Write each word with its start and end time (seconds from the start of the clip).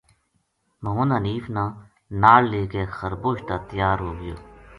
محمد 0.83 1.11
حنیف 1.19 1.45
نا 1.55 1.65
نال 2.21 2.41
لے 2.51 2.63
کے 2.71 2.81
خربوش 2.95 3.37
تا 3.47 3.55
تیا 3.69 3.89
ر 3.97 3.99
ہو 4.05 4.11
گیو 4.19 4.37